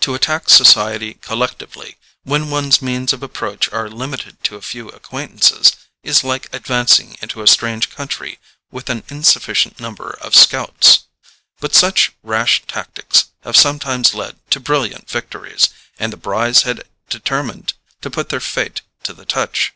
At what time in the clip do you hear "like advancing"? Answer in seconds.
6.24-7.16